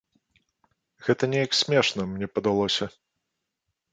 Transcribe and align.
Гэта 1.07 1.23
неяк 1.33 1.51
смешна, 1.59 2.07
мне 2.13 2.27
падалося. 2.37 2.85